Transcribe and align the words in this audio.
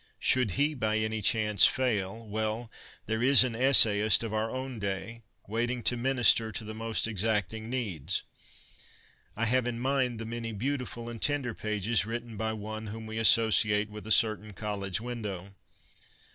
Should 0.17 0.53
he 0.57 0.73
by 0.73 0.97
any 0.97 1.21
chance 1.21 1.67
fail— 1.67 2.25
well, 2.27 2.71
there 3.05 3.21
is 3.21 3.43
an 3.43 3.53
essayist 3.55 4.23
of 4.23 4.33
our 4.33 4.49
own 4.49 4.79
day, 4.79 5.21
waiting 5.47 5.83
to 5.83 5.95
minister 5.95 6.51
to 6.51 6.63
the 6.63 6.73
most 6.73 7.07
exact 7.07 7.53
ing 7.53 7.69
needs. 7.69 8.23
I 9.35 9.45
have 9.45 9.67
in 9.67 9.79
mind 9.79 10.17
the 10.19 10.25
many 10.25 10.53
beautiful 10.53 11.07
and 11.07 11.21
tender 11.21 11.53
pages 11.53 12.03
written 12.03 12.35
by 12.35 12.51
one 12.53 12.87
whom 12.87 13.05
we 13.05 13.19
associate 13.19 13.91
with 13.91 14.07
a 14.07 14.11
certain 14.11 14.53
college 14.53 14.99
window. 14.99 15.53